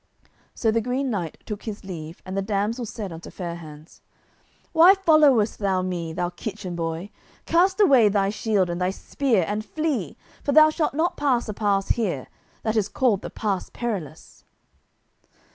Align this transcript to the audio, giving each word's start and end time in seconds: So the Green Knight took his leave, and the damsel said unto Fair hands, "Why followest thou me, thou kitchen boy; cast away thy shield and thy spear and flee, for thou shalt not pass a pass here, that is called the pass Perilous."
So 0.55 0.71
the 0.71 0.81
Green 0.81 1.11
Knight 1.11 1.37
took 1.45 1.61
his 1.65 1.83
leave, 1.83 2.23
and 2.25 2.35
the 2.35 2.41
damsel 2.41 2.87
said 2.87 3.11
unto 3.13 3.29
Fair 3.29 3.53
hands, 3.57 4.01
"Why 4.73 4.95
followest 4.95 5.59
thou 5.59 5.83
me, 5.83 6.11
thou 6.11 6.31
kitchen 6.31 6.75
boy; 6.75 7.11
cast 7.45 7.79
away 7.79 8.09
thy 8.09 8.31
shield 8.31 8.67
and 8.71 8.81
thy 8.81 8.89
spear 8.89 9.45
and 9.47 9.63
flee, 9.63 10.17
for 10.43 10.53
thou 10.53 10.71
shalt 10.71 10.95
not 10.95 11.17
pass 11.17 11.47
a 11.49 11.53
pass 11.53 11.89
here, 11.89 12.25
that 12.63 12.75
is 12.75 12.89
called 12.89 13.21
the 13.21 13.29
pass 13.29 13.69
Perilous." 13.69 14.43